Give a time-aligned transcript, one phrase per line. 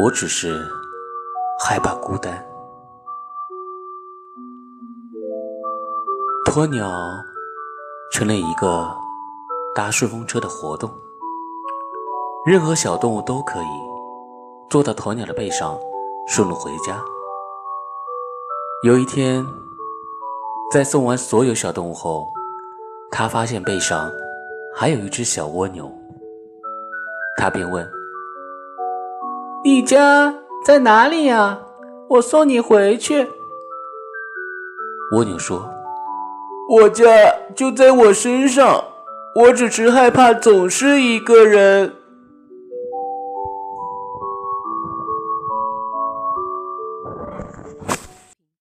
[0.00, 0.64] 我只是
[1.58, 2.32] 害怕孤单。
[6.46, 6.88] 鸵鸟
[8.12, 8.88] 成了一个
[9.74, 10.88] 搭顺风车的活动，
[12.46, 13.66] 任何小动物都可以
[14.70, 15.76] 坐到鸵鸟的背上
[16.28, 17.04] 顺路回家。
[18.84, 19.44] 有一天，
[20.72, 22.24] 在送完所有小动物后，
[23.10, 24.08] 他发现背上
[24.76, 25.92] 还有一只小蜗牛，
[27.36, 27.84] 他便问
[29.64, 31.60] ：“你家在哪里呀？
[32.08, 33.28] 我送你回去。
[35.12, 35.68] 蜗牛说
[36.70, 37.04] 我家
[37.54, 38.84] 就在我身上
[39.34, 41.92] 我只是害怕总是一个人。